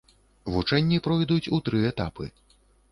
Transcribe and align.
Вучэнні 0.53 0.97
пройдуць 1.09 1.41
у 1.59 1.61
тры 1.69 1.85
этапы. 1.95 2.25